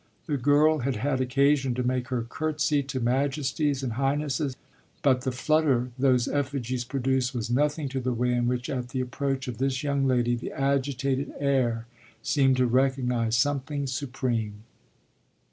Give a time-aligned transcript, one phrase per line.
[0.25, 4.57] The girl had had occasion to make her curtsey to majesties and highnesses,
[5.03, 9.01] but the flutter those effigies produced was nothing to the way in which at the
[9.01, 11.85] approach of this young lady the agitated air
[12.23, 14.63] seemed to recognise something supreme.